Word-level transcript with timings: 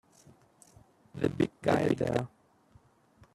The 1.13 1.29
big 1.29 1.51
guy 1.61 1.89
there! 1.89 2.27